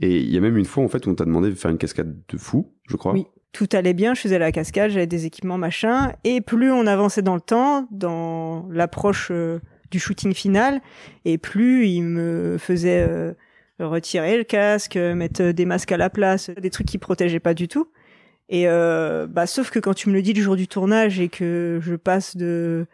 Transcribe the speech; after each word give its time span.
Et 0.00 0.18
il 0.18 0.32
y 0.32 0.36
a 0.36 0.40
même 0.40 0.56
une 0.56 0.64
fois, 0.64 0.84
en 0.84 0.88
fait, 0.88 1.06
où 1.06 1.10
on 1.10 1.14
t'a 1.14 1.24
demandé 1.24 1.50
de 1.50 1.54
faire 1.54 1.70
une 1.70 1.78
cascade 1.78 2.16
de 2.28 2.38
fou, 2.38 2.72
je 2.88 2.96
crois. 2.96 3.12
Oui. 3.12 3.26
Tout 3.52 3.68
allait 3.72 3.94
bien, 3.94 4.14
je 4.14 4.20
faisais 4.20 4.38
la 4.38 4.52
cascade, 4.52 4.90
j'avais 4.90 5.06
des 5.06 5.26
équipements, 5.26 5.58
machin. 5.58 6.12
Et 6.22 6.40
plus 6.40 6.70
on 6.70 6.86
avançait 6.86 7.22
dans 7.22 7.34
le 7.34 7.40
temps, 7.40 7.88
dans 7.90 8.68
l'approche 8.70 9.28
euh, 9.30 9.58
du 9.90 9.98
shooting 9.98 10.34
final, 10.34 10.80
et 11.24 11.38
plus 11.38 11.86
il 11.86 12.02
me 12.02 12.58
faisait 12.58 13.06
euh, 13.08 13.32
retirer 13.80 14.36
le 14.36 14.44
casque, 14.44 14.96
mettre 14.96 15.50
des 15.50 15.64
masques 15.64 15.92
à 15.92 15.96
la 15.96 16.10
place, 16.10 16.50
des 16.50 16.70
trucs 16.70 16.86
qui 16.86 16.98
protégeaient 16.98 17.40
pas 17.40 17.54
du 17.54 17.68
tout. 17.68 17.88
Et 18.48 18.68
euh, 18.68 19.26
bah, 19.26 19.46
sauf 19.46 19.70
que 19.70 19.78
quand 19.78 19.94
tu 19.94 20.08
me 20.08 20.14
le 20.14 20.22
dis 20.22 20.32
le 20.32 20.42
jour 20.42 20.56
du 20.56 20.68
tournage 20.68 21.20
et 21.20 21.28
que 21.28 21.80
je 21.82 21.94
passe 21.94 22.36
de 22.36 22.86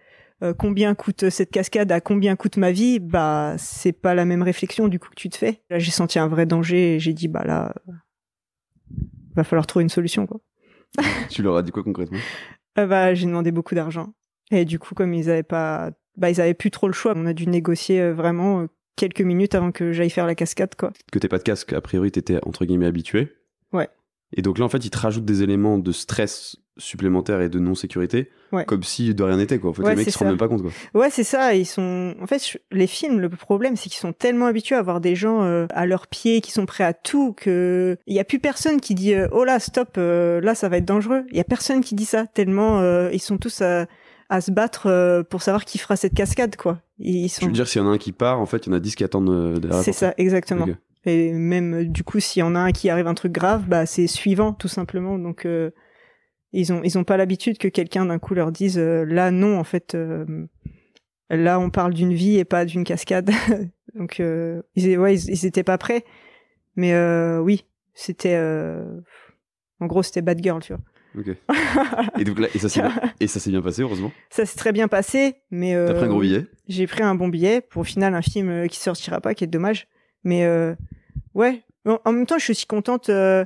euh, 0.43 0.53
combien 0.53 0.95
coûte 0.95 1.30
cette 1.30 1.51
cascade 1.51 1.91
à 1.93 2.01
combien 2.01 2.37
coûte 2.37 2.57
ma 2.57 2.73
vie, 2.73 2.98
bah 2.98 3.55
c'est 3.59 3.93
pas 3.93 4.14
la 4.14 4.25
même 4.25 4.43
réflexion 4.43 4.89
du 4.89 4.98
coup 4.98 5.09
que 5.11 5.14
tu 5.14 5.29
te 5.30 5.37
fais. 5.37 5.62
Là 5.71 5.79
j'ai 5.79 5.91
senti 5.91 6.19
un 6.19 6.29
vrai 6.29 6.46
danger 6.46 6.95
et 6.96 7.01
j'ai 7.01 7.12
dit 7.12 7.29
bah 7.29 7.45
là 7.45 7.75
va 9.37 9.45
falloir 9.45 9.66
trouver 9.66 9.83
une 9.84 9.89
solution 9.89 10.27
quoi. 10.27 10.41
tu 11.30 11.42
leur 11.42 11.56
as 11.56 11.62
dit 11.62 11.70
quoi 11.70 11.83
concrètement? 11.83 12.19
Euh, 12.78 12.87
Bah 12.87 13.15
j'ai 13.15 13.27
demandé 13.27 13.52
beaucoup 13.52 13.75
d'argent 13.75 14.15
et 14.51 14.65
du 14.65 14.78
coup 14.78 14.95
comme 14.95 15.15
ils 15.15 15.30
avaient 15.30 15.42
pas 15.42 15.91
bah 16.16 16.30
ils 16.30 16.41
avaient 16.41 16.55
plus 16.55 16.70
trop 16.70 16.87
le 16.87 16.92
choix, 16.92 17.14
on 17.16 17.27
a 17.27 17.33
dû 17.33 17.47
négocier 17.47 18.01
euh, 18.01 18.12
vraiment 18.12 18.61
euh, 18.62 18.66
quelques 18.97 19.23
minutes 19.23 19.55
avant 19.55 19.73
que 19.73 19.92
j'aille 19.92 20.11
faire 20.11 20.27
la 20.27 20.34
cascade 20.34 20.75
quoi. 20.77 20.92
Que 21.12 21.19
t'aies 21.19 21.28
pas 21.28 21.39
de 21.39 21.42
casque, 21.42 21.73
a 21.73 21.80
priori 21.80 22.11
t'étais 22.12 22.39
entre 22.45 22.64
guillemets 22.64 22.87
habitué. 22.87 23.33
Ouais. 23.73 23.89
Et 24.37 24.42
donc 24.42 24.59
là, 24.59 24.64
en 24.64 24.69
fait, 24.69 24.84
ils 24.84 24.91
te 24.91 24.98
rajoutent 24.98 25.25
des 25.25 25.42
éléments 25.42 25.78
de 25.78 25.92
stress 25.92 26.56
supplémentaires 26.77 27.41
et 27.41 27.48
de 27.48 27.59
non-sécurité, 27.59 28.30
Ouais. 28.52 28.64
comme 28.64 28.83
si 28.83 29.14
de 29.14 29.23
rien 29.23 29.37
n'était, 29.37 29.59
quoi. 29.59 29.70
En 29.70 29.73
fait, 29.73 29.83
Ouais, 29.83 29.91
les 29.91 29.96
mecs 29.96 30.06
ils 30.06 30.12
se 30.12 30.19
rendent 30.19 30.28
même 30.28 30.37
pas 30.38 30.48
compte, 30.48 30.62
quoi. 30.62 30.70
Ouais, 31.00 31.10
c'est 31.10 31.24
ça. 31.24 31.55
Ils 31.55 31.66
sont. 31.66 32.14
En 32.20 32.27
fait, 32.27 32.59
les 32.73 32.87
films, 32.87 33.20
le 33.20 33.28
problème, 33.28 33.77
c'est 33.77 33.88
qu'ils 33.88 33.98
sont 34.00 34.12
tellement 34.12 34.47
habitués 34.47 34.74
à 34.77 34.78
avoir 34.78 35.00
des 35.00 35.14
gens 35.14 35.42
euh, 35.42 35.66
à 35.70 35.87
leurs 35.87 36.06
pieds 36.06 36.41
qui 36.41 36.52
sont 36.52 36.66
prêts 36.66 36.84
à 36.84 36.92
tout 36.92 37.33
que 37.33 37.97
il 38.06 38.14
y 38.14 38.20
a 38.20 38.24
plus 38.24 38.38
personne 38.38 38.80
qui 38.80 38.95
dit 38.95 39.14
euh, 39.14 39.28
oh 39.33 39.45
là 39.45 39.59
stop, 39.60 39.95
euh, 39.98 40.41
là 40.41 40.55
ça 40.55 40.69
va 40.69 40.77
être 40.78 40.84
dangereux. 40.84 41.25
Il 41.30 41.36
y 41.36 41.41
a 41.41 41.45
personne 41.45 41.80
qui 41.80 41.95
dit 41.95 42.05
ça 42.05 42.27
tellement 42.27 42.80
ils 43.11 43.20
sont 43.20 43.39
tous 43.39 43.61
à, 43.62 43.86
à 44.28 44.41
se 44.41 44.50
battre 44.50 45.22
pour 45.30 45.42
savoir 45.42 45.64
qui 45.64 45.78
fera 45.78 45.97
cette 45.97 46.14
cascade 46.14 46.56
quoi. 46.56 46.80
Ils 46.98 47.28
Je 47.28 47.47
veux 47.47 47.52
dire, 47.52 47.67
s'il 47.67 47.83
y 47.83 47.84
en 47.84 47.89
a 47.89 47.92
un 47.92 47.98
qui 47.98 48.12
part, 48.12 48.41
en 48.41 48.47
fait, 48.47 48.67
il 48.67 48.70
y 48.70 48.72
en 48.72 48.77
a 48.77 48.80
10 48.80 48.95
qui 48.95 49.02
attendent 49.05 49.58
derrière. 49.58 49.83
C'est 49.83 49.92
ça, 49.92 50.14
exactement. 50.17 50.67
Et 51.06 51.33
même 51.33 51.84
du 51.84 52.05
coup, 52.05 52.20
s'il 52.20 52.41
y 52.41 52.42
en 52.42 52.55
a 52.55 52.61
un 52.61 52.72
qui 52.72 52.89
arrive 52.89 53.06
un 53.08 53.14
truc 53.14 53.33
grave, 53.33 53.64
bah 53.67 53.84
c'est 53.86 54.06
suivant 54.06 54.52
tout 54.52 54.69
simplement. 54.69 55.19
Donc 55.19 55.47
ils 56.55 56.72
ont 56.72 56.83
ils 56.83 56.97
ont 56.98 57.05
pas 57.05 57.16
l'habitude 57.16 57.58
que 57.58 57.69
quelqu'un 57.69 58.06
d'un 58.06 58.19
coup 58.19 58.34
leur 58.34 58.52
dise 58.52 58.78
euh, 58.78 59.05
là 59.05 59.30
non 59.30 59.58
en 59.58 59.64
fait 59.64 59.94
euh, 59.94 60.47
là 61.30 61.58
on 61.61 61.70
parle 61.70 61.94
d'une 61.94 62.14
vie 62.14 62.38
et 62.38 62.44
pas 62.44 62.64
d'une 62.64 62.84
cascade. 62.84 63.30
Donc 63.94 64.20
euh, 64.20 64.62
ils 64.74 64.98
ouais 64.98 65.14
ils, 65.16 65.30
ils 65.30 65.46
étaient 65.46 65.62
pas 65.64 65.78
prêts. 65.78 66.05
Mais 66.77 66.92
oui, 67.38 67.64
c'était 67.92 68.36
en 69.80 69.86
gros 69.86 70.02
c'était 70.02 70.22
bad 70.22 70.42
girl, 70.42 70.61
tu 70.62 70.72
vois. 70.72 70.83
Ok. 71.16 71.28
Et 72.19 72.24
donc 72.24 72.41
là, 72.41 72.48
et 72.52 72.58
ça 72.58 72.68
s'est 72.68 72.80
bien, 72.80 72.92
et 73.20 73.28
ça 73.28 73.39
s'est 73.39 73.50
bien 73.50 73.62
passé, 73.62 73.83
heureusement. 73.83 74.11
Ça 74.30 74.44
s'est 74.46 74.56
très 74.58 74.72
bien 74.72 74.89
passé, 74.89 75.36
mais 75.52 75.77
euh, 75.77 75.86
T'as 75.86 75.94
pris 75.94 76.05
un 76.06 76.08
gros 76.08 76.20
billet. 76.20 76.46
j'ai 76.66 76.89
pris 76.89 77.05
un 77.05 77.14
bon 77.14 77.28
billet 77.28 77.61
pour 77.61 77.83
au 77.83 77.84
final 77.84 78.14
un 78.16 78.22
film 78.22 78.66
qui 78.68 78.80
sortira 78.80 79.20
pas, 79.20 79.34
qui 79.34 79.44
est 79.44 79.46
dommage. 79.46 79.86
Mais 80.24 80.44
euh, 80.44 80.74
ouais, 81.34 81.62
en, 81.86 82.00
en 82.05 82.12
même 82.12 82.27
temps, 82.27 82.39
je 82.39 82.42
suis 82.44 82.50
aussi 82.50 82.66
contente. 82.66 83.11
euh, 83.11 83.44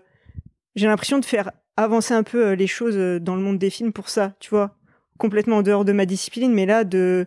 j'ai 0.77 0.87
l'impression 0.87 1.19
de 1.19 1.27
faire 1.27 1.53
avancer 1.79 2.13
un 2.13 2.23
peu 2.23 2.49
euh, 2.49 2.55
les 2.57 2.67
choses 2.67 2.97
euh, 2.97 3.21
dans 3.21 3.37
le 3.37 3.43
monde 3.43 3.59
des 3.59 3.71
films 3.71 3.93
pour 3.93 4.09
ça, 4.09 4.35
tu 4.41 4.51
vois, 4.51 4.75
complètement 5.17 5.59
en 5.59 5.63
dehors 5.63 5.85
de 5.85 5.93
ma 5.93 6.07
discipline, 6.07 6.53
mais 6.53 6.67
là 6.67 6.85
de 6.85 7.27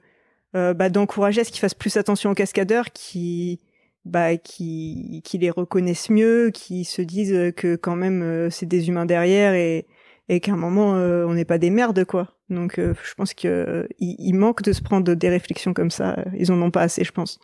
euh, 0.56 0.74
bah, 0.74 0.90
d'encourager 0.90 1.42
à 1.42 1.44
ce 1.44 1.52
qu'ils 1.52 1.62
fassent 1.62 1.74
plus 1.74 1.98
attention 1.98 2.32
aux 2.32 2.36
cascadeurs, 2.36 2.92
qui 2.94 3.62
bah 4.04 4.36
qui 4.38 5.22
qui 5.24 5.38
les 5.38 5.52
reconnaissent 5.52 6.10
mieux, 6.10 6.52
qui 6.54 6.86
se 6.86 7.02
disent 7.02 7.54
que 7.56 7.76
quand 7.76 7.96
même 7.96 8.50
c'est 8.50 8.66
des 8.66 8.88
humains 8.90 9.06
derrière 9.06 9.54
et 9.54 9.86
et 10.28 10.40
qu'à 10.40 10.54
un 10.54 10.58
moment 10.58 10.94
on 10.94 11.34
n'est 11.36 11.46
pas 11.46 11.60
des 11.60 11.70
merdes 11.70 12.04
quoi. 12.06 12.30
Donc 12.50 12.78
je 12.80 13.14
pense 13.16 13.36
que 13.36 13.88
il 14.00 14.34
manque 14.34 14.64
de 14.64 14.74
se 14.74 14.82
prendre 14.82 15.14
des 15.14 15.30
réflexions 15.30 15.74
comme 15.76 15.92
ça. 15.92 16.18
Ils 16.36 16.52
en 16.52 16.60
ont 16.64 16.72
pas 16.72 16.82
assez, 16.82 17.04
je 17.04 17.12
pense. 17.12 17.40